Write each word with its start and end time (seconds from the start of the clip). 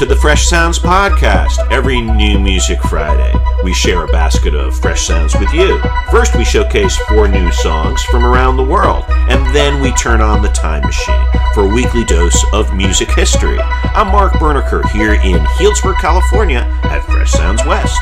to 0.00 0.06
the 0.06 0.16
Fresh 0.16 0.46
Sounds 0.46 0.78
Podcast. 0.78 1.58
Every 1.70 2.00
new 2.00 2.38
music 2.38 2.80
Friday, 2.84 3.34
we 3.62 3.74
share 3.74 4.02
a 4.02 4.06
basket 4.06 4.54
of 4.54 4.74
fresh 4.80 5.06
sounds 5.06 5.34
with 5.34 5.52
you. 5.52 5.78
First, 6.10 6.34
we 6.36 6.42
showcase 6.42 6.96
four 7.06 7.28
new 7.28 7.52
songs 7.52 8.02
from 8.04 8.24
around 8.24 8.56
the 8.56 8.64
world, 8.64 9.04
and 9.10 9.54
then 9.54 9.82
we 9.82 9.92
turn 9.92 10.22
on 10.22 10.40
the 10.40 10.48
time 10.48 10.84
machine 10.84 11.26
for 11.52 11.66
a 11.66 11.74
weekly 11.74 12.02
dose 12.06 12.42
of 12.54 12.74
music 12.74 13.10
history. 13.10 13.58
I'm 13.60 14.06
Mark 14.06 14.32
Berniker 14.38 14.88
here 14.88 15.12
in 15.12 15.44
Healdsburg, 15.58 15.98
California 15.98 16.60
at 16.84 17.00
Fresh 17.00 17.32
Sounds 17.32 17.62
West. 17.66 18.00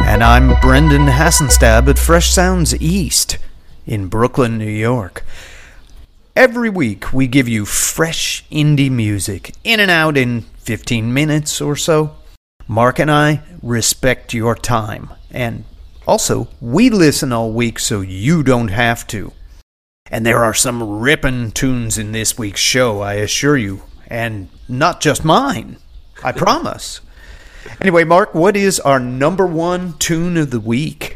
And 0.00 0.22
I'm 0.22 0.60
Brendan 0.60 1.06
Hassenstab 1.06 1.88
at 1.88 1.98
Fresh 1.98 2.28
Sounds 2.28 2.78
East 2.78 3.38
in 3.86 4.08
Brooklyn, 4.08 4.58
New 4.58 4.66
York. 4.66 5.24
Every 6.36 6.68
week, 6.68 7.14
we 7.14 7.28
give 7.28 7.48
you 7.48 7.64
fresh 7.64 8.44
indie 8.52 8.90
music 8.90 9.54
in 9.64 9.80
and 9.80 9.90
out 9.90 10.18
in 10.18 10.42
15 10.58 11.14
minutes 11.14 11.62
or 11.62 11.76
so. 11.76 12.14
Mark 12.68 12.98
and 12.98 13.10
I 13.10 13.40
respect 13.62 14.34
your 14.34 14.54
time. 14.54 15.14
And 15.30 15.64
also, 16.06 16.48
we 16.60 16.90
listen 16.90 17.32
all 17.32 17.52
week 17.52 17.78
so 17.78 18.02
you 18.02 18.42
don't 18.42 18.68
have 18.68 19.06
to. 19.06 19.32
And 20.10 20.26
there 20.26 20.44
are 20.44 20.52
some 20.52 21.00
rippin' 21.00 21.52
tunes 21.52 21.96
in 21.96 22.12
this 22.12 22.36
week's 22.36 22.60
show, 22.60 23.00
I 23.00 23.14
assure 23.14 23.56
you. 23.56 23.84
And 24.06 24.50
not 24.68 25.00
just 25.00 25.24
mine. 25.24 25.78
I 26.22 26.32
promise. 26.32 27.00
Anyway, 27.80 28.04
Mark, 28.04 28.32
what 28.32 28.56
is 28.56 28.78
our 28.78 29.00
number 29.00 29.44
one 29.44 29.94
tune 29.98 30.36
of 30.36 30.52
the 30.52 30.60
week? 30.60 31.15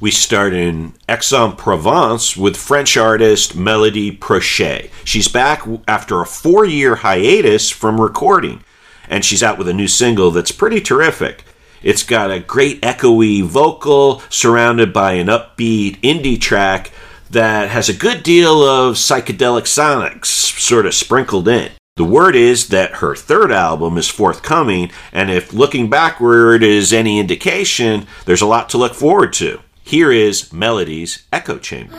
We 0.00 0.10
start 0.10 0.54
in 0.54 0.94
Aix-en-Provence 1.10 2.34
with 2.34 2.56
French 2.56 2.96
artist 2.96 3.54
Melody 3.54 4.10
Prochet. 4.10 4.90
She's 5.04 5.28
back 5.28 5.62
after 5.86 6.22
a 6.22 6.26
four 6.26 6.64
year 6.64 6.96
hiatus 6.96 7.68
from 7.68 8.00
recording, 8.00 8.64
and 9.10 9.24
she's 9.24 9.42
out 9.42 9.58
with 9.58 9.68
a 9.68 9.74
new 9.74 9.88
single 9.88 10.30
that's 10.30 10.52
pretty 10.52 10.80
terrific. 10.80 11.44
It's 11.82 12.02
got 12.02 12.30
a 12.30 12.40
great 12.40 12.80
echoey 12.80 13.42
vocal 13.42 14.22
surrounded 14.30 14.92
by 14.92 15.12
an 15.12 15.26
upbeat 15.26 16.00
indie 16.00 16.40
track 16.40 16.90
that 17.30 17.68
has 17.68 17.90
a 17.90 17.94
good 17.94 18.22
deal 18.22 18.62
of 18.62 18.96
psychedelic 18.96 19.64
sonics 19.64 20.26
sort 20.26 20.86
of 20.86 20.94
sprinkled 20.94 21.46
in. 21.46 21.72
The 21.96 22.04
word 22.04 22.36
is 22.36 22.68
that 22.68 22.96
her 22.96 23.14
third 23.14 23.52
album 23.52 23.98
is 23.98 24.08
forthcoming, 24.08 24.90
and 25.12 25.30
if 25.30 25.52
looking 25.52 25.90
backward 25.90 26.62
is 26.62 26.94
any 26.94 27.18
indication, 27.18 28.06
there's 28.24 28.40
a 28.40 28.46
lot 28.46 28.70
to 28.70 28.78
look 28.78 28.94
forward 28.94 29.34
to. 29.34 29.60
Here 29.90 30.12
is 30.12 30.52
Melody's 30.52 31.26
Echo 31.32 31.58
Chamber. 31.58 31.96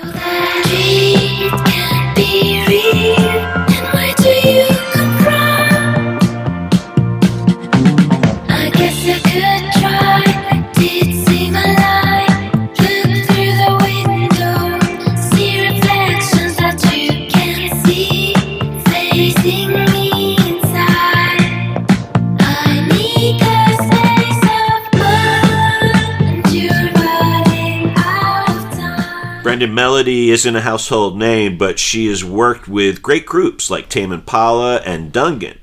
Brendan 29.52 29.74
Melody 29.74 30.30
isn't 30.30 30.56
a 30.56 30.62
household 30.62 31.18
name, 31.18 31.58
but 31.58 31.78
she 31.78 32.08
has 32.08 32.24
worked 32.24 32.70
with 32.70 33.02
great 33.02 33.26
groups 33.26 33.70
like 33.70 33.90
Tame 33.90 34.14
Impala 34.14 34.78
and 34.78 35.12
Dungen. 35.12 35.58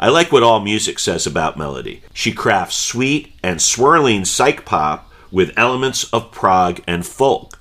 I 0.00 0.08
like 0.08 0.32
what 0.32 0.42
All 0.42 0.60
Music 0.60 0.98
says 0.98 1.26
about 1.26 1.58
Melody. 1.58 2.02
She 2.14 2.32
crafts 2.32 2.74
sweet 2.74 3.34
and 3.42 3.60
swirling 3.60 4.24
psych 4.24 4.64
pop 4.64 5.12
with 5.30 5.52
elements 5.58 6.04
of 6.04 6.32
prog 6.32 6.80
and 6.86 7.06
folk. 7.06 7.58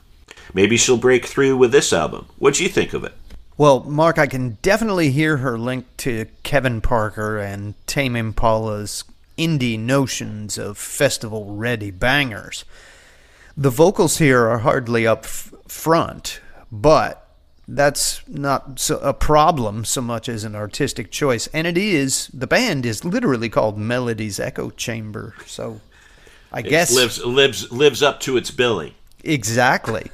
Maybe 0.53 0.77
she'll 0.77 0.95
break 0.95 1.25
through 1.25 1.57
with 1.57 1.73
this 1.73 1.91
album. 1.91 2.27
What 2.37 2.53
do 2.53 2.63
you 2.63 2.69
think 2.69 2.93
of 2.93 3.03
it? 3.03 3.11
Well, 3.57 3.81
Mark, 3.81 4.17
I 4.17 4.27
can 4.27 4.59
definitely 4.61 5.11
hear 5.11 5.35
her 5.35 5.57
link 5.57 5.85
to 5.97 6.27
Kevin 6.43 6.79
Parker 6.79 7.39
and 7.39 7.73
Tame 7.87 8.15
Impala's 8.15 9.03
indie 9.37 9.77
notions 9.77 10.57
of 10.57 10.77
festival 10.77 11.53
ready 11.53 11.91
bangers. 11.91 12.63
The 13.55 13.69
vocals 13.69 14.17
here 14.17 14.47
are 14.47 14.59
hardly 14.59 15.05
up 15.05 15.25
f- 15.25 15.53
front, 15.67 16.41
but 16.71 17.27
that's 17.67 18.27
not 18.27 18.79
so 18.79 18.97
a 18.99 19.13
problem 19.13 19.85
so 19.85 20.01
much 20.01 20.27
as 20.27 20.43
an 20.43 20.55
artistic 20.55 21.11
choice. 21.11 21.47
And 21.53 21.67
it 21.67 21.77
is, 21.77 22.27
the 22.33 22.47
band 22.47 22.85
is 22.85 23.05
literally 23.05 23.49
called 23.49 23.77
Melody's 23.77 24.39
Echo 24.39 24.71
Chamber. 24.71 25.35
So 25.45 25.81
I 26.51 26.59
It 26.59 26.69
guess. 26.69 26.93
lives 26.95 27.23
lives 27.23 27.71
lives 27.71 28.01
up 28.01 28.19
to 28.21 28.37
its 28.37 28.49
billing. 28.49 28.95
Exactly. 29.23 30.09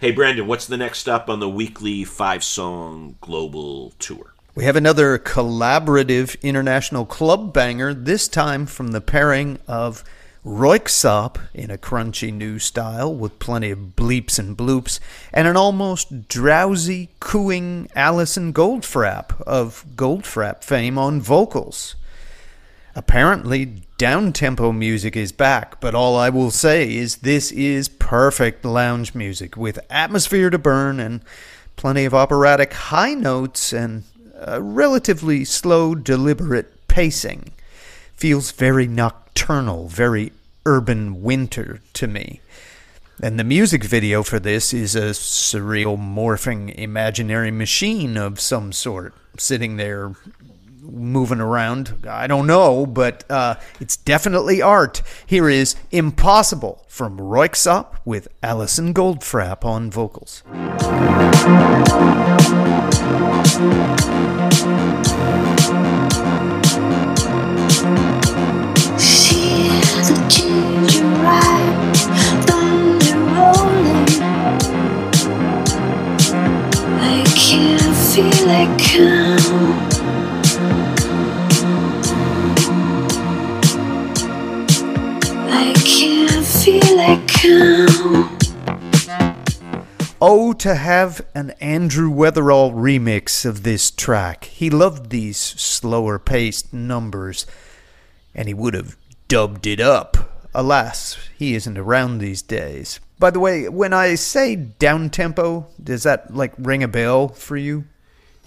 Hey 0.00 0.10
Brendan, 0.10 0.46
what's 0.46 0.66
the 0.66 0.76
next 0.76 1.00
stop 1.00 1.28
on 1.28 1.40
the 1.40 1.48
weekly 1.48 2.04
five 2.04 2.42
song 2.42 3.16
global 3.20 3.92
tour? 3.98 4.32
We 4.54 4.64
have 4.64 4.76
another 4.76 5.18
collaborative 5.18 6.40
international 6.42 7.04
club 7.04 7.52
banger, 7.52 7.92
this 7.94 8.28
time 8.28 8.64
from 8.66 8.88
the 8.88 9.00
pairing 9.00 9.58
of 9.68 10.02
Röyksopp 10.44 11.38
in 11.52 11.70
a 11.70 11.78
crunchy 11.78 12.32
new 12.32 12.58
style 12.58 13.14
with 13.14 13.38
plenty 13.38 13.70
of 13.70 13.96
bleeps 13.96 14.38
and 14.38 14.56
bloops, 14.56 15.00
and 15.32 15.48
an 15.48 15.56
almost 15.56 16.28
drowsy, 16.28 17.10
cooing 17.20 17.88
Alison 17.94 18.52
Goldfrapp 18.52 19.40
of 19.42 19.84
Goldfrapp 19.94 20.62
fame 20.62 20.96
on 20.96 21.20
vocals. 21.20 21.96
Apparently, 22.94 23.82
down-tempo 23.98 24.72
music 24.72 25.16
is 25.16 25.32
back, 25.32 25.80
but 25.80 25.94
all 25.94 26.16
I 26.16 26.30
will 26.30 26.50
say 26.50 26.94
is 26.96 27.16
this 27.16 27.52
is 27.52 27.88
perfect 27.88 28.64
lounge 28.64 29.14
music 29.14 29.56
with 29.56 29.78
atmosphere 29.90 30.50
to 30.50 30.58
burn 30.58 30.98
and 30.98 31.20
plenty 31.76 32.04
of 32.04 32.14
operatic 32.14 32.72
high 32.72 33.14
notes 33.14 33.72
and 33.72 34.04
a 34.40 34.60
relatively 34.62 35.44
slow, 35.44 35.94
deliberate 35.94 36.88
pacing. 36.88 37.52
Feels 38.14 38.50
very 38.50 38.88
nocturnal, 39.38 39.86
very 39.88 40.32
urban 40.66 41.22
winter 41.22 41.80
to 41.92 42.06
me. 42.06 42.40
And 43.22 43.38
the 43.38 43.44
music 43.44 43.84
video 43.84 44.22
for 44.22 44.38
this 44.38 44.72
is 44.72 44.94
a 44.94 45.10
surreal, 45.10 45.96
morphing, 45.98 46.74
imaginary 46.74 47.50
machine 47.50 48.16
of 48.16 48.40
some 48.40 48.72
sort, 48.72 49.14
sitting 49.36 49.76
there 49.76 50.12
moving 50.80 51.40
around. 51.40 52.06
I 52.08 52.26
don't 52.26 52.46
know, 52.46 52.86
but 52.86 53.24
uh, 53.30 53.56
it's 53.80 53.96
definitely 53.96 54.62
art. 54.62 55.02
Here 55.26 55.48
is 55.48 55.76
Impossible 55.90 56.84
from 56.88 57.18
Röyksopp 57.18 57.96
with 58.04 58.28
Alison 58.42 58.94
Goldfrapp 58.94 59.64
on 59.64 59.90
vocals. 59.90 60.42
Oh, 90.48 90.54
to 90.54 90.76
have 90.76 91.20
an 91.34 91.50
Andrew 91.60 92.10
Weatherall 92.10 92.72
remix 92.72 93.44
of 93.44 93.64
this 93.64 93.90
track. 93.90 94.44
He 94.44 94.70
loved 94.70 95.10
these 95.10 95.36
slower 95.36 96.18
paced 96.18 96.72
numbers, 96.72 97.44
and 98.34 98.48
he 98.48 98.54
would 98.54 98.72
have 98.72 98.96
dubbed 99.28 99.66
it 99.66 99.78
up. 99.78 100.40
Alas, 100.54 101.18
he 101.36 101.54
isn't 101.54 101.76
around 101.76 102.16
these 102.16 102.40
days. 102.40 102.98
By 103.18 103.28
the 103.28 103.40
way, 103.40 103.68
when 103.68 103.92
I 103.92 104.14
say 104.14 104.56
down 104.56 105.10
tempo, 105.10 105.66
does 105.84 106.04
that 106.04 106.34
like 106.34 106.54
ring 106.56 106.82
a 106.82 106.88
bell 106.88 107.28
for 107.28 107.58
you? 107.58 107.84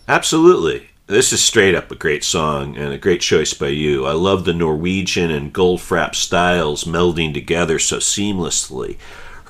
Absolutely. 0.08 0.90
This 1.06 1.32
is 1.32 1.44
straight 1.44 1.76
up 1.76 1.92
a 1.92 1.96
great 1.96 2.24
song 2.24 2.78
and 2.78 2.92
a 2.92 2.98
great 2.98 3.22
choice 3.22 3.54
by 3.54 3.68
you. 3.68 4.08
I 4.08 4.14
love 4.14 4.46
the 4.46 4.54
Norwegian 4.54 5.30
and 5.30 5.54
Goldfrapp 5.54 6.16
styles 6.16 6.84
melding 6.84 7.32
together 7.32 7.78
so 7.78 7.98
seamlessly. 7.98 8.98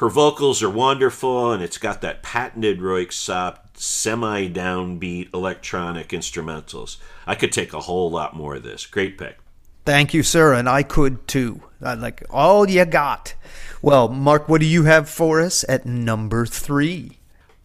Her 0.02 0.10
vocals 0.10 0.64
are 0.64 0.70
wonderful, 0.70 1.52
and 1.52 1.62
it's 1.62 1.78
got 1.78 2.02
that 2.02 2.24
patented 2.24 2.80
Röyksopp 2.80 3.58
semi 3.76 4.50
downbeat 4.50 5.32
electronic 5.32 6.10
instrumentals. 6.10 6.98
I 7.28 7.36
could 7.36 7.52
take 7.52 7.72
a 7.72 7.82
whole 7.82 8.10
lot 8.10 8.36
more 8.36 8.56
of 8.56 8.64
this. 8.64 8.88
Great 8.88 9.20
pick. 9.20 9.38
Thank 9.86 10.16
you, 10.16 10.24
sir, 10.24 10.56
and 10.56 10.68
I 10.68 10.82
could 10.82 11.28
too. 11.28 11.62
I 11.84 11.94
like 11.94 12.24
all 12.32 12.68
you 12.68 12.84
got. 12.86 13.36
Well, 13.84 14.08
Mark, 14.08 14.50
what 14.50 14.60
do 14.60 14.66
you 14.66 14.86
have 14.86 15.08
for 15.08 15.40
us 15.40 15.64
at 15.70 15.86
number 15.86 16.48
three? 16.48 17.20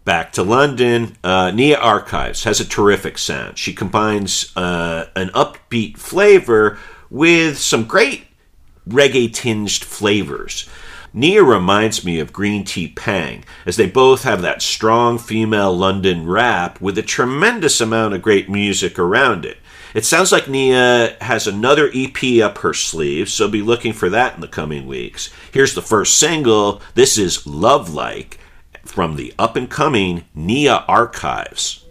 Back 0.05 0.31
to 0.33 0.43
London, 0.43 1.17
uh, 1.25 1.53
Nia 1.53 1.79
Archives 1.79 2.45
has 2.45 2.61
a 2.61 2.69
terrific 2.69 3.17
sound. 3.17 3.57
She 3.57 3.73
combines 3.73 4.55
uh, 4.59 5.07
an 5.17 5.31
upbeat 5.31 5.97
flavor 5.97 6.79
with 7.09 7.57
some 7.57 7.87
great 7.87 8.27
reggae 8.87 9.33
tinged 9.33 9.83
flavors. 9.83 10.69
Nia 11.17 11.43
reminds 11.43 12.05
me 12.05 12.21
of 12.21 12.35
Greentea 12.35 12.95
Peng, 12.95 13.43
as 13.65 13.79
they 13.79 13.87
both 13.87 14.25
have 14.25 14.43
that 14.43 14.61
strong 14.61 15.17
female 15.17 15.75
London 15.75 16.27
rap 16.27 16.79
with 16.79 16.99
a 16.99 17.03
tremendous 17.03 17.81
amount 17.81 18.13
of 18.13 18.21
great 18.21 18.51
music 18.51 18.99
around 18.99 19.47
it. 19.47 19.57
It 19.95 20.05
sounds 20.05 20.31
like 20.31 20.47
Nia 20.47 21.17
has 21.23 21.47
another 21.47 21.91
EP 21.95 22.43
up 22.43 22.59
her 22.59 22.75
sleeve, 22.75 23.31
so 23.31 23.49
be 23.49 23.63
looking 23.63 23.95
for 23.95 24.11
that 24.11 24.35
in 24.35 24.43
the 24.43 24.47
coming 24.47 24.87
weeks. 24.87 25.31
Here's 25.53 25.75
the 25.75 25.81
first 25.81 26.19
single. 26.19 26.83
This 26.93 27.17
is 27.17 27.47
Love 27.47 27.95
Like 27.95 28.39
from 28.85 29.17
the 29.17 29.33
up 29.39 29.57
and 29.57 29.71
coming 29.71 30.27
Nia 30.35 30.85
Archives. 30.87 31.87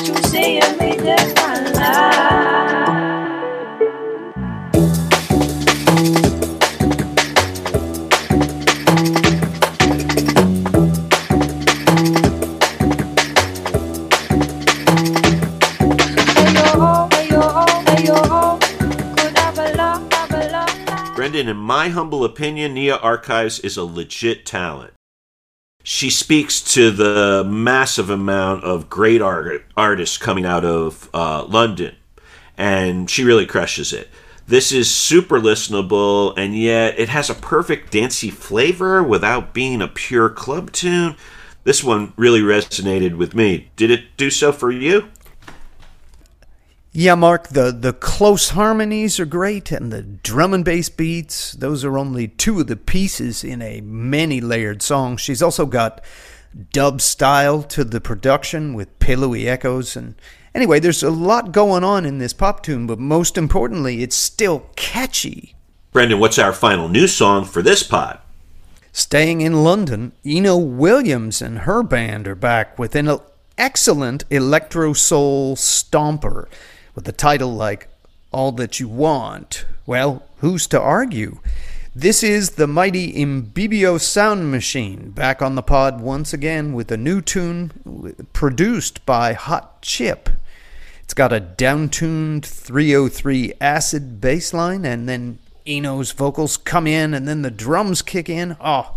You 0.00 0.16
see 0.22 0.56
in 0.56 0.78
me 0.78 0.92
Brendan, 21.14 21.48
in 21.48 21.56
my 21.56 21.90
humble 21.90 22.24
opinion, 22.24 22.74
Nia 22.74 22.96
Archives 22.96 23.60
is 23.60 23.76
a 23.76 23.84
legit 23.84 24.46
talent. 24.46 24.94
She 25.82 26.10
speaks 26.10 26.60
to 26.74 26.90
the 26.90 27.44
massive 27.44 28.08
amount 28.08 28.64
of 28.64 28.88
great 28.88 29.20
art- 29.20 29.64
artists 29.76 30.16
coming 30.16 30.46
out 30.46 30.64
of 30.64 31.10
uh, 31.12 31.44
London, 31.44 31.96
and 32.56 33.10
she 33.10 33.24
really 33.24 33.46
crushes 33.46 33.92
it. 33.92 34.08
This 34.46 34.70
is 34.72 34.90
super 34.90 35.40
listenable, 35.40 36.34
and 36.36 36.56
yet 36.56 36.98
it 36.98 37.08
has 37.08 37.30
a 37.30 37.34
perfect 37.34 37.90
dancey 37.90 38.30
flavor 38.30 39.02
without 39.02 39.54
being 39.54 39.80
a 39.80 39.88
pure 39.88 40.28
club 40.28 40.72
tune. 40.72 41.16
This 41.64 41.82
one 41.82 42.12
really 42.16 42.40
resonated 42.40 43.16
with 43.16 43.34
me. 43.34 43.70
Did 43.76 43.90
it 43.90 44.16
do 44.16 44.30
so 44.30 44.52
for 44.52 44.70
you? 44.70 45.08
Yeah, 46.94 47.14
Mark, 47.14 47.48
the, 47.48 47.72
the 47.72 47.94
close 47.94 48.50
harmonies 48.50 49.18
are 49.18 49.24
great, 49.24 49.72
and 49.72 49.90
the 49.90 50.02
drum 50.02 50.52
and 50.52 50.62
bass 50.62 50.90
beats, 50.90 51.52
those 51.52 51.84
are 51.84 51.96
only 51.96 52.28
two 52.28 52.60
of 52.60 52.66
the 52.66 52.76
pieces 52.76 53.42
in 53.42 53.62
a 53.62 53.80
many 53.80 54.42
layered 54.42 54.82
song. 54.82 55.16
She's 55.16 55.40
also 55.40 55.64
got 55.64 56.04
dub 56.70 57.00
style 57.00 57.62
to 57.62 57.82
the 57.82 58.00
production 58.00 58.74
with 58.74 58.98
pillowy 58.98 59.48
echoes. 59.48 59.96
And 59.96 60.16
anyway, 60.54 60.80
there's 60.80 61.02
a 61.02 61.10
lot 61.10 61.50
going 61.50 61.82
on 61.82 62.04
in 62.04 62.18
this 62.18 62.34
pop 62.34 62.62
tune, 62.62 62.86
but 62.86 62.98
most 62.98 63.38
importantly, 63.38 64.02
it's 64.02 64.16
still 64.16 64.66
catchy. 64.76 65.54
Brendan, 65.92 66.18
what's 66.18 66.38
our 66.38 66.52
final 66.52 66.90
new 66.90 67.06
song 67.06 67.46
for 67.46 67.62
this 67.62 67.82
pod? 67.82 68.18
Staying 68.92 69.40
in 69.40 69.64
London, 69.64 70.12
Eno 70.26 70.58
Williams 70.58 71.40
and 71.40 71.60
her 71.60 71.82
band 71.82 72.28
are 72.28 72.34
back 72.34 72.78
with 72.78 72.94
an 72.94 73.18
excellent 73.56 74.24
electro 74.28 74.92
soul 74.92 75.56
stomper 75.56 76.48
with 76.94 77.08
a 77.08 77.12
title 77.12 77.54
like 77.54 77.88
All 78.30 78.52
That 78.52 78.80
You 78.80 78.88
Want. 78.88 79.64
Well, 79.86 80.22
who's 80.38 80.66
to 80.68 80.80
argue? 80.80 81.38
This 81.94 82.22
is 82.22 82.50
the 82.50 82.66
mighty 82.66 83.12
Ibibio 83.12 84.00
Sound 84.00 84.50
Machine 84.50 85.10
back 85.10 85.42
on 85.42 85.54
the 85.54 85.62
pod 85.62 86.00
once 86.00 86.32
again 86.32 86.72
with 86.72 86.90
a 86.90 86.96
new 86.96 87.20
tune 87.20 88.14
produced 88.32 89.04
by 89.04 89.34
Hot 89.34 89.82
Chip. 89.82 90.30
It's 91.02 91.14
got 91.14 91.32
a 91.32 91.40
downtuned 91.40 92.46
303 92.46 93.52
acid 93.60 94.20
bass 94.20 94.54
line, 94.54 94.86
and 94.86 95.06
then 95.06 95.38
Eno's 95.66 96.12
vocals 96.12 96.56
come 96.56 96.86
in, 96.86 97.12
and 97.12 97.28
then 97.28 97.42
the 97.42 97.50
drums 97.50 98.00
kick 98.00 98.30
in. 98.30 98.56
Oh, 98.60 98.94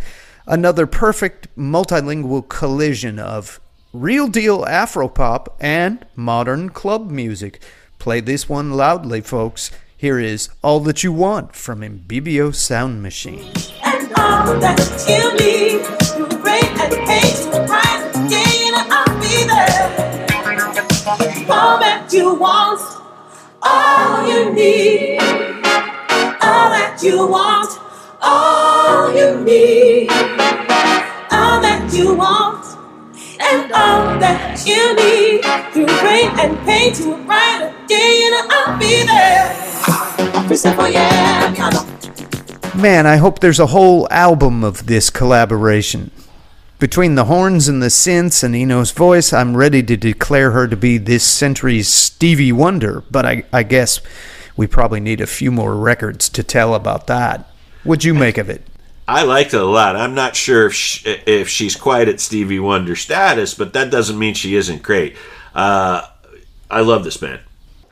another 0.48 0.88
perfect 0.88 1.54
multilingual 1.58 2.48
collision 2.48 3.20
of 3.20 3.60
real 3.92 4.28
deal 4.28 4.64
Afropop 4.64 5.48
and 5.60 6.06
modern 6.16 6.70
club 6.70 7.10
music. 7.10 7.62
Play 8.06 8.20
this 8.20 8.48
one 8.48 8.70
loudly, 8.70 9.20
folks. 9.20 9.72
Here 9.98 10.20
is 10.20 10.50
All 10.62 10.80
That 10.82 11.04
You 11.04 11.12
Want 11.12 11.56
from 11.56 11.82
Ibibio 11.82 12.54
Sound 12.54 13.02
Machine. 13.02 13.52
and 13.84 14.14
all 14.14 14.60
that 14.60 14.78
you 15.10 15.34
need. 15.42 15.82
You 16.16 16.28
and 16.28 17.68
bright 17.68 18.30
day, 18.30 18.70
I'll 18.92 19.20
be 19.20 19.48
there. 19.50 19.90
All 21.50 21.80
that 21.80 22.14
you 22.14 22.36
want, 22.36 22.80
all 23.64 24.28
you 24.30 24.54
need. 24.54 25.18
All 26.44 26.70
that 26.70 27.00
you 27.02 27.26
want, 27.26 27.72
all 28.22 29.12
you 29.18 29.44
need. 29.44 29.85
And 33.52 33.72
all 33.72 34.20
that 34.20 34.64
you 34.66 34.96
need. 34.96 35.44
Through 35.74 35.92
rain 36.08 36.30
and 36.40 36.58
pain 36.66 36.94
to 36.94 37.14
a 37.14 37.18
brighter 37.26 37.74
day, 37.88 38.24
and 38.26 38.52
I'll 38.52 38.78
be 38.80 39.04
there. 39.06 40.56
Simple, 40.56 40.88
yeah. 40.88 41.54
Man, 42.76 43.06
I 43.08 43.18
hope 43.18 43.40
there's 43.40 43.60
a 43.60 43.68
whole 43.68 44.08
album 44.12 44.64
of 44.64 44.86
this 44.86 45.10
collaboration. 45.10 46.12
Between 46.78 47.16
the 47.16 47.26
horns 47.26 47.68
and 47.68 47.82
the 47.82 47.88
synths 47.88 48.44
and 48.44 48.56
Eno's 48.56 48.92
voice, 48.92 49.32
I'm 49.32 49.56
ready 49.56 49.82
to 49.84 49.96
declare 49.96 50.52
her 50.52 50.68
to 50.68 50.76
be 50.76 50.98
this 50.98 51.24
century's 51.24 51.88
Stevie 51.88 52.52
Wonder, 52.52 53.04
but 53.10 53.26
I, 53.26 53.44
I 53.54 53.64
guess 53.64 54.02
we 54.58 54.68
probably 54.68 55.00
need 55.00 55.22
a 55.22 55.28
few 55.28 55.52
more 55.52 55.76
records 55.76 56.28
to 56.30 56.44
tell 56.44 56.76
about 56.76 57.08
that. 57.08 57.50
What'd 57.84 58.04
you 58.04 58.14
make 58.14 58.38
of 58.38 58.50
it? 58.50 58.62
I 59.08 59.24
liked 59.24 59.54
it 59.54 59.62
a 59.62 59.66
lot. 59.66 59.96
I'm 59.96 60.16
not 60.16 60.36
sure 60.36 60.66
if 60.66 60.74
she, 60.74 61.08
if 61.28 61.48
she's 61.48 61.76
quite 61.76 62.08
at 62.08 62.20
Stevie 62.20 62.60
Wonder 62.60 62.96
status, 62.96 63.54
but 63.54 63.74
that 63.74 63.92
doesn't 63.92 64.18
mean 64.18 64.34
she 64.34 64.56
isn't 64.56 64.82
great. 64.82 65.16
Uh, 65.54 66.08
I 66.70 66.82
love 66.82 67.04
this 67.04 67.18
band. 67.18 67.42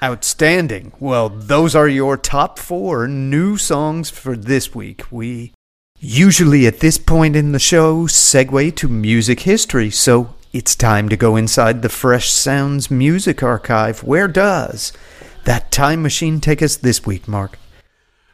Outstanding. 0.02 0.92
Well, 1.00 1.30
those 1.30 1.76
are 1.76 1.88
your 1.88 2.18
top 2.18 2.58
four 2.60 3.08
new 3.08 3.58
songs 3.58 4.10
for 4.10 4.36
this 4.36 4.74
week. 4.74 5.04
We 5.12 5.54
usually 6.00 6.68
at 6.68 6.80
this 6.80 6.98
point 6.98 7.36
in 7.36 7.52
the 7.54 7.60
show 7.60 8.08
segue 8.08 8.76
to 8.76 8.90
music 8.90 9.42
history, 9.42 9.92
so 9.92 10.34
it's 10.52 10.76
time 10.76 11.08
to 11.10 11.16
go 11.16 11.36
inside 11.36 11.82
the 11.82 11.90
Fresh 11.90 12.32
Sounds 12.32 12.92
Music 12.92 13.42
Archive. 13.42 14.04
Where 14.04 14.28
does 14.28 14.92
that 15.46 15.72
time 15.72 16.02
machine 16.02 16.42
take 16.42 16.62
us 16.62 16.76
this 16.76 17.06
week, 17.06 17.28
Mark? 17.28 17.58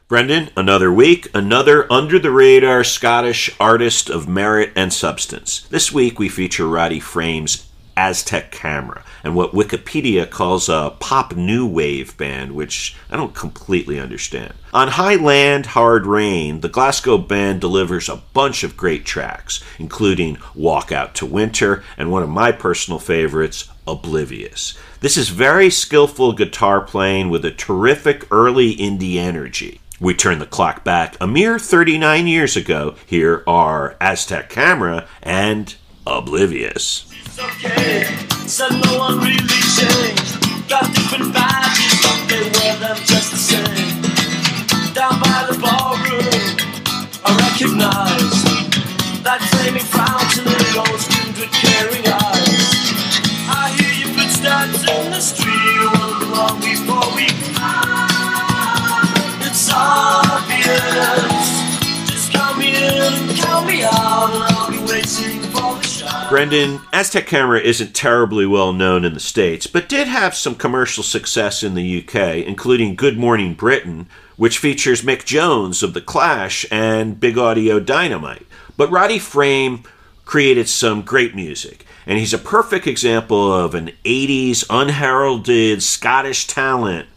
Brendan, 0.10 0.50
another 0.58 0.92
week, 0.92 1.28
another 1.36 1.86
under 1.94 2.18
the 2.18 2.32
radar 2.32 2.84
Scottish 2.84 3.56
artist 3.60 4.10
of 4.10 4.28
merit 4.28 4.72
and 4.76 4.92
substance. 4.92 5.68
This 5.70 5.92
week 5.92 6.18
we 6.18 6.28
feature 6.28 6.68
Roddy 6.68 7.00
Frame's 7.00 7.70
Aztec 7.96 8.52
Camera 8.52 9.04
and 9.24 9.36
what 9.36 9.52
Wikipedia 9.52 10.28
calls 10.28 10.68
a 10.68 10.96
pop 11.00 11.36
new 11.36 11.68
wave 11.68 12.18
band, 12.18 12.54
which 12.54 12.96
I 13.12 13.18
don't 13.18 13.36
completely 13.36 14.00
understand. 14.00 14.56
On 14.74 14.88
High 14.88 15.18
Land, 15.18 15.68
Hard 15.68 16.08
Rain, 16.08 16.62
the 16.62 16.70
Glasgow 16.70 17.20
band 17.20 17.62
delivers 17.62 18.10
a 18.10 18.24
bunch 18.34 18.64
of 18.64 18.76
great 18.76 19.06
tracks, 19.06 19.64
including 19.78 20.40
Walk 20.56 20.92
Out 20.92 21.14
to 21.16 21.28
Winter 21.28 21.84
and 21.98 22.12
one 22.12 22.24
of 22.24 22.30
my 22.30 22.52
personal 22.52 22.98
favorites, 22.98 23.70
Oblivious. 23.86 24.76
This 25.02 25.18
is 25.18 25.30
very 25.30 25.70
skillful 25.70 26.34
guitar 26.34 26.82
playing 26.82 27.30
with 27.30 27.46
a 27.46 27.52
terrific 27.52 28.26
early 28.32 28.76
indie 28.76 29.18
energy. 29.18 29.82
We 30.02 30.14
turn 30.14 30.40
the 30.40 30.46
clock 30.46 30.86
back 30.86 31.18
a 31.20 31.28
mere 31.28 31.60
39 31.60 32.26
years 32.26 32.56
ago. 32.56 32.96
Here 33.06 33.44
are 33.46 33.98
Aztec 34.00 34.50
Camera 34.50 35.08
and 35.22 35.76
Oblivious. 36.08 37.06
okay. 37.38 38.06
Said 38.48 38.72
no 38.72 39.00
Brendan, 66.40 66.80
Aztec 66.94 67.28
Camera 67.28 67.60
isn't 67.60 67.94
terribly 67.94 68.46
well 68.46 68.72
known 68.72 69.04
in 69.04 69.14
the 69.14 69.20
States, 69.20 69.68
but 69.68 69.90
did 69.90 70.08
have 70.08 70.34
some 70.34 70.56
commercial 70.56 71.04
success 71.04 71.64
in 71.64 71.74
the 71.74 72.02
UK, 72.02 72.48
including 72.48 72.96
Good 72.96 73.18
Morning 73.18 73.54
Britain, 73.54 74.08
which 74.38 74.58
features 74.58 75.02
Mick 75.02 75.26
Jones 75.26 75.84
of 75.84 75.94
The 75.94 76.00
Clash 76.00 76.66
and 76.72 77.20
Big 77.20 77.38
Audio 77.38 77.82
Dynamite. 77.82 78.48
But 78.78 78.90
Roddy 78.90 79.20
Frame 79.20 79.84
created 80.24 80.70
some 80.70 81.02
great 81.02 81.36
music. 81.36 81.86
And 82.06 82.18
he's 82.18 82.34
a 82.34 82.38
perfect 82.38 82.88
example 82.88 83.54
of 83.54 83.76
an 83.76 83.92
80s 84.06 84.64
unheralded 84.70 85.84
Scottish 85.84 86.48
talent, 86.48 87.10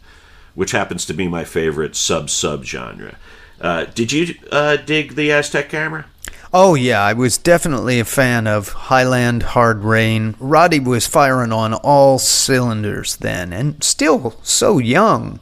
which 0.53 0.71
happens 0.71 1.05
to 1.05 1.13
be 1.13 1.29
my 1.29 1.45
favorite 1.45 1.95
sub 1.95 2.29
sub 2.29 2.65
genre. 2.65 3.15
Uh, 3.61 3.85
did 3.85 4.11
you 4.11 4.35
uh, 4.51 4.75
dig 4.75 5.15
the 5.15 5.31
Aztec 5.31 5.69
camera? 5.69 6.07
Oh, 6.55 6.75
yeah, 6.75 7.01
I 7.01 7.13
was 7.13 7.39
definitely 7.39 7.99
a 7.99 8.05
fan 8.05 8.45
of 8.45 8.69
Highland 8.69 9.41
Hard 9.41 9.83
Rain. 9.83 10.35
Roddy 10.39 10.79
was 10.79 11.07
firing 11.07 11.51
on 11.51 11.73
all 11.73 12.19
cylinders 12.19 13.15
then, 13.15 13.51
and 13.51 13.83
still 13.83 14.35
so 14.43 14.77
young. 14.77 15.39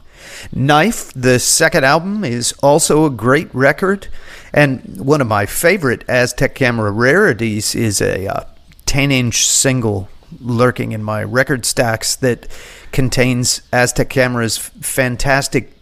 Knife, 0.54 1.12
the 1.12 1.38
second 1.38 1.84
album, 1.84 2.24
is 2.24 2.52
also 2.62 3.04
a 3.04 3.10
great 3.10 3.54
record. 3.54 4.08
And 4.54 4.98
one 5.04 5.20
of 5.20 5.26
my 5.26 5.44
favorite 5.44 6.02
Aztec 6.08 6.54
Camera 6.54 6.90
rarities 6.90 7.74
is 7.74 8.00
a 8.00 8.26
uh, 8.26 8.44
10 8.86 9.12
inch 9.12 9.46
single 9.46 10.08
lurking 10.40 10.92
in 10.92 11.02
my 11.02 11.22
record 11.22 11.66
stacks 11.66 12.16
that 12.16 12.48
contains 12.90 13.60
Aztec 13.70 14.08
Camera's 14.08 14.56
fantastic 14.56 15.74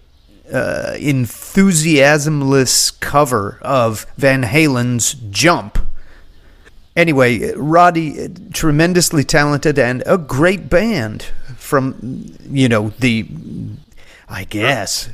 uh, 0.52 0.94
enthusiasmless 0.98 2.98
cover 3.00 3.58
of 3.62 4.06
Van 4.16 4.42
Halen's 4.42 5.14
Jump. 5.30 5.78
Anyway, 6.96 7.52
Roddy, 7.54 8.28
tremendously 8.52 9.24
talented 9.24 9.78
and 9.78 10.02
a 10.06 10.18
great 10.18 10.68
band 10.68 11.22
from, 11.56 12.34
you 12.50 12.68
know, 12.68 12.90
the, 12.98 13.26
I 14.28 14.44
guess, 14.44 15.08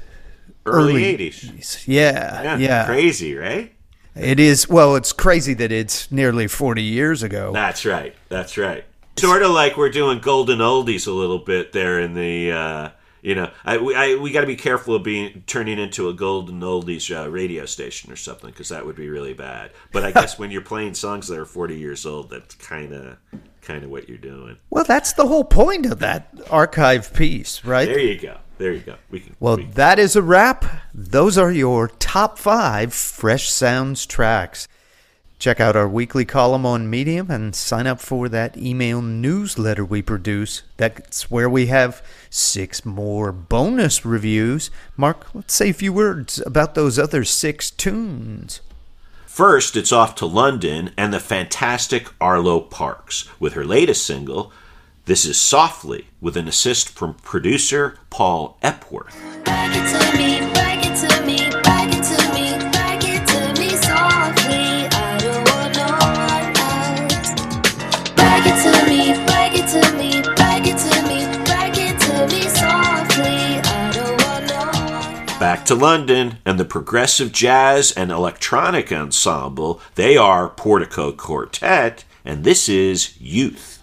Early, 0.65 1.15
Early- 1.15 1.31
80s. 1.31 1.85
yeah, 1.87 2.43
Yeah, 2.43 2.57
yeah. 2.57 2.87
Crazy, 2.87 3.37
right? 3.37 3.73
It 4.17 4.41
is, 4.41 4.69
well, 4.69 4.97
it's 4.97 5.13
crazy 5.13 5.53
that 5.55 5.71
it's 5.71 6.11
nearly 6.11 6.47
40 6.49 6.83
years 6.83 7.23
ago. 7.23 7.53
That's 7.53 7.85
right. 7.85 8.15
That's 8.31 8.57
right. 8.57 8.85
Sort 9.19 9.43
of 9.43 9.51
like 9.51 9.77
we're 9.77 9.91
doing 9.91 10.19
golden 10.21 10.59
oldies 10.61 11.07
a 11.07 11.13
little 11.13 11.39
bit 11.39 11.73
there 11.73 12.01
in 12.01 12.15
the, 12.15 12.51
uh, 12.53 12.89
you 13.27 13.35
know, 13.35 13.51
I, 13.65 13.79
we, 13.79 13.93
I, 13.93 14.15
we 14.15 14.31
got 14.31 14.43
to 14.43 14.47
be 14.47 14.55
careful 14.55 14.95
of 14.95 15.03
being 15.03 15.43
turning 15.49 15.81
into 15.81 16.09
a 16.09 16.15
golden 16.15 16.61
oldies 16.61 17.11
uh, 17.11 17.29
radio 17.29 17.67
station 17.67 18.13
or 18.13 18.15
something 18.15 18.51
because 18.51 18.69
that 18.69 18.87
would 18.87 18.95
be 18.95 19.09
really 19.09 19.35
bad. 19.35 19.73
But 19.91 20.05
I 20.05 20.13
guess 20.13 20.39
when 20.39 20.53
you're 20.53 20.63
playing 20.63 20.95
songs 20.95 21.27
that 21.27 21.37
are 21.37 21.45
40 21.45 21.77
years 21.77 22.07
old, 22.07 22.31
that's 22.31 22.55
kind 22.55 22.93
of 22.93 23.17
kind 23.63 23.83
of 23.83 23.91
what 23.91 24.09
you're 24.09 24.17
doing. 24.17 24.59
Well, 24.71 24.85
that's 24.85 25.15
the 25.15 25.27
whole 25.27 25.43
point 25.43 25.87
of 25.87 25.99
that 25.99 26.33
archive 26.53 27.13
piece, 27.15 27.65
right? 27.65 27.89
There 27.89 27.99
you 27.99 28.17
go. 28.17 28.39
There 28.59 28.73
you 28.73 28.79
go. 28.79 28.95
We 29.11 29.19
can. 29.19 29.35
Well, 29.41 29.57
we- 29.57 29.65
that 29.73 29.99
is 29.99 30.15
a 30.15 30.23
wrap. 30.23 30.65
Those 30.95 31.37
are 31.37 31.51
your 31.51 31.89
top 31.89 32.39
five 32.39 32.95
Fresh 32.95 33.51
Sounds 33.51 34.07
tracks. 34.07 34.69
Check 35.41 35.59
out 35.59 35.75
our 35.75 35.89
weekly 35.89 36.25
column 36.25 36.65
on 36.65 36.89
Medium 36.89 37.29
and 37.29 37.57
sign 37.57 37.89
up 37.89 38.01
for 38.01 38.29
that 38.29 38.57
email 38.57 39.03
newsletter 39.03 39.85
we 39.85 40.01
produce. 40.01 40.63
That's 40.77 41.29
where 41.29 41.51
we 41.51 41.67
have 41.67 42.03
six 42.31 42.85
more 42.85 43.33
bonus 43.33 44.05
reviews. 44.05 44.71
Mark, 44.97 45.35
let's 45.35 45.55
say 45.55 45.71
a 45.71 45.75
few 45.75 45.93
words 45.93 46.43
about 46.47 46.75
those 46.75 46.99
other 46.99 47.25
six 47.25 47.71
tunes. 47.71 48.61
First, 49.27 49.77
it's 49.77 49.93
off 49.93 50.15
to 50.17 50.27
London 50.27 50.93
and 50.97 51.13
the 51.13 51.21
fantastic 51.21 52.09
Arlo 52.21 52.61
Parks 52.61 53.29
with 53.39 53.53
her 53.53 53.65
latest 53.65 54.07
single. 54.07 54.53
This 55.05 55.25
is 55.25 55.39
Softly, 55.39 56.07
with 56.21 56.37
an 56.37 56.49
assist 56.49 56.89
from 56.89 57.15
producer 57.15 57.99
Paul 58.11 58.59
Epworth. 58.63 59.15
Back 75.39 75.67
to 75.67 75.75
London 75.75 76.39
and 76.47 76.59
the 76.59 76.65
progressive 76.65 77.31
jazz 77.31 77.93
and 77.93 78.11
electronic 78.11 78.91
ensemble. 78.91 79.83
They 79.95 80.17
are 80.17 80.49
Portico 80.49 81.13
Quartet, 81.13 82.05
and 82.25 82.43
this 82.43 82.71
is 82.71 83.21
Youth. 83.21 83.83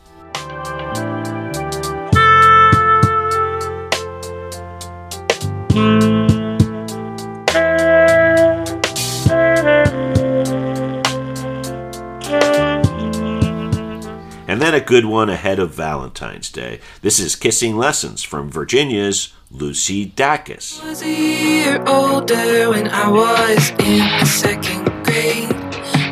And 14.74 14.82
then 14.82 14.88
a 14.88 14.89
good 14.89 15.06
one 15.06 15.30
ahead 15.30 15.60
of 15.60 15.72
Valentine's 15.75 16.50
Day. 16.50 16.80
This 17.03 17.20
is 17.20 17.36
Kissing 17.36 17.77
Lessons 17.77 18.24
from 18.24 18.50
Virginia's 18.50 19.32
Lucy 19.51 20.10
Dacus. 20.10 20.84
was 20.84 21.03
a 21.03 21.08
year 21.08 21.84
older 21.86 22.72
when 22.72 22.88
I 22.88 23.08
was 23.08 23.70
in 23.77 24.25
second 24.25 24.86
grade. 25.03 25.53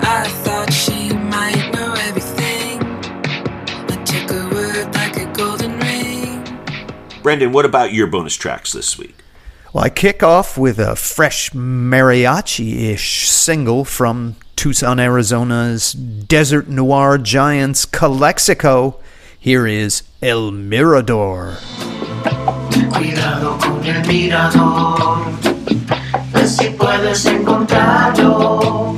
I 0.04 0.28
thought 0.44 0.72
she 0.72 1.12
might 1.12 1.72
know 1.74 1.96
everything. 2.02 2.84
I 3.90 4.04
took 4.04 4.30
her 4.30 4.50
word 4.52 4.94
like 4.94 5.18
a 5.18 5.26
golden 5.34 5.80
ring. 5.80 6.44
Brendan, 7.24 7.54
what 7.54 7.66
about 7.66 7.94
your 7.94 8.06
bonus 8.06 8.36
tracks 8.36 8.74
this 8.74 8.96
week? 8.96 9.16
Well, 9.74 9.86
I 9.86 9.90
kick 9.90 10.22
off 10.22 10.56
with 10.56 10.78
a 10.78 10.96
fresh 10.96 11.50
mariachi 11.50 12.92
ish 12.92 13.28
single 13.28 13.86
from 13.86 14.36
Tucson, 14.56 15.00
Arizona's 15.00 15.94
Desert 15.94 16.68
Noir 16.68 17.18
Giants 17.18 17.86
Calexico. 17.86 19.00
Here 19.40 19.66
is 19.66 20.04
El 20.22 20.52
Mirador. 20.52 21.58
Cuidado 22.92 23.58
con 23.58 23.84
el 23.84 24.06
mirador, 24.06 25.26
si 26.46 26.70
puedes 26.70 27.26
encontrarlo, 27.26 28.96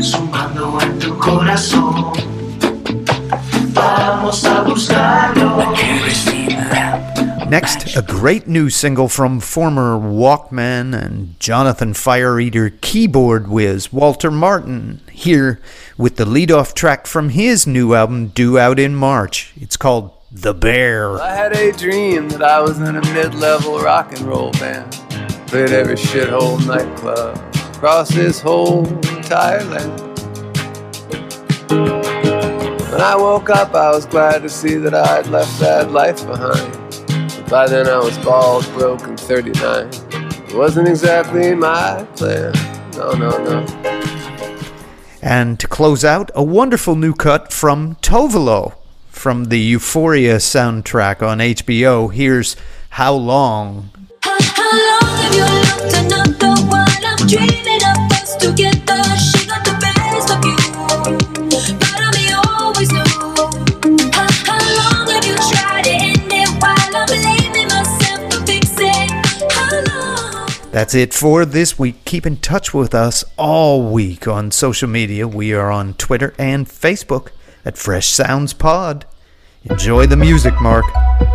sumando 0.00 0.78
en 0.80 0.98
tu 0.98 1.16
corazón. 1.18 2.31
Next, 7.52 7.98
a 7.98 8.00
great 8.00 8.48
new 8.48 8.70
single 8.70 9.10
from 9.10 9.38
former 9.38 9.98
Walkmen 9.98 10.98
and 10.98 11.38
Jonathan 11.38 11.92
Fire 11.92 12.40
Eater 12.40 12.70
keyboard 12.70 13.46
whiz 13.46 13.92
Walter 13.92 14.30
Martin, 14.30 15.02
here 15.12 15.60
with 15.98 16.16
the 16.16 16.24
lead-off 16.24 16.72
track 16.72 17.06
from 17.06 17.28
his 17.28 17.66
new 17.66 17.92
album 17.92 18.28
due 18.28 18.58
out 18.58 18.78
in 18.78 18.94
March. 18.94 19.52
It's 19.60 19.76
called 19.76 20.12
The 20.32 20.54
Bear. 20.54 21.20
I 21.20 21.34
had 21.34 21.54
a 21.54 21.72
dream 21.72 22.30
that 22.30 22.42
I 22.42 22.58
was 22.58 22.78
in 22.78 22.96
a 22.96 23.02
mid-level 23.12 23.80
rock 23.80 24.12
and 24.12 24.22
roll 24.22 24.52
band. 24.52 24.90
Played 25.48 25.72
every 25.72 25.96
shithole 25.96 26.66
nightclub 26.66 27.36
across 27.76 28.08
this 28.08 28.40
whole 28.40 28.86
entire 29.14 29.62
land. 29.64 30.00
When 32.90 33.00
I 33.02 33.14
woke 33.14 33.50
up, 33.50 33.74
I 33.74 33.90
was 33.90 34.06
glad 34.06 34.40
to 34.40 34.48
see 34.48 34.76
that 34.76 34.94
I'd 34.94 35.26
left 35.26 35.60
that 35.60 35.90
life 35.90 36.26
behind. 36.26 36.81
But 37.52 37.66
by 37.66 37.68
then 37.68 37.86
I 37.86 37.98
was 37.98 38.16
bald, 38.16 38.64
broke, 38.72 39.02
and 39.02 39.20
39. 39.20 39.90
It 40.48 40.54
wasn't 40.54 40.88
exactly 40.88 41.54
my 41.54 42.02
plan. 42.16 42.54
No, 42.94 43.12
no, 43.12 43.28
no. 43.44 43.66
And 45.20 45.60
to 45.60 45.68
close 45.68 46.02
out, 46.02 46.30
a 46.34 46.42
wonderful 46.42 46.96
new 46.96 47.12
cut 47.12 47.52
from 47.52 47.96
Tove 47.96 48.42
Lo 48.42 48.72
from 49.10 49.44
the 49.50 49.58
Euphoria 49.58 50.36
soundtrack 50.36 51.20
on 51.20 51.40
HBO. 51.40 52.10
Here's 52.10 52.56
How 52.88 53.12
Long. 53.12 53.90
How, 54.22 54.38
how 54.40 54.98
long 54.98 55.02
That's 70.72 70.94
it 70.94 71.12
for 71.12 71.44
this 71.44 71.78
week. 71.78 72.02
Keep 72.06 72.24
in 72.24 72.38
touch 72.38 72.72
with 72.72 72.94
us 72.94 73.24
all 73.36 73.92
week 73.92 74.26
on 74.26 74.50
social 74.50 74.88
media. 74.88 75.28
We 75.28 75.52
are 75.52 75.70
on 75.70 75.92
Twitter 75.94 76.34
and 76.38 76.66
Facebook 76.66 77.28
at 77.62 77.76
Fresh 77.76 78.08
Sounds 78.08 78.54
Pod. 78.54 79.04
Enjoy 79.64 80.06
the 80.06 80.16
music, 80.16 80.58
Mark. 80.62 80.86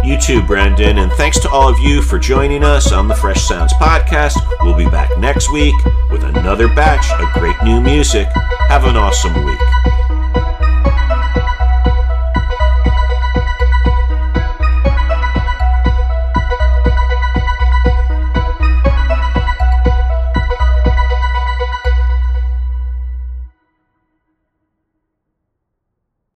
You 0.04 0.20
too, 0.20 0.42
Brendan, 0.42 0.98
and 0.98 1.12
thanks 1.14 1.40
to 1.42 1.50
all 1.52 1.70
of 1.70 1.78
you 1.78 2.02
for 2.02 2.18
joining 2.18 2.64
us 2.64 2.92
on 2.92 3.08
the 3.08 3.16
Fresh 3.16 3.48
Sounds 3.48 3.74
podcast. 3.74 4.38
We'll 4.64 4.76
be 4.76 4.90
back 4.90 5.16
next 5.20 5.52
week 5.54 5.76
with 6.12 6.24
another 6.24 6.68
batch 6.68 7.08
of 7.22 7.32
great 7.40 7.62
new 7.64 7.80
music. 7.80 8.28
Have 8.70 8.86
an 8.86 8.98
awesome 8.98 9.46
week. 9.46 9.60